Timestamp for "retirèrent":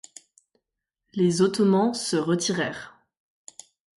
2.15-2.97